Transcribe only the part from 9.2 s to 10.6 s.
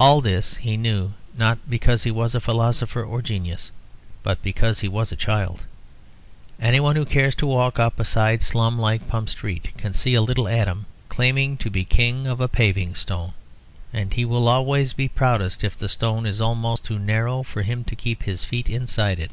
Street, can see a little